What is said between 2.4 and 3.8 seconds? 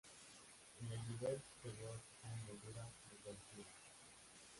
moldura decorativa.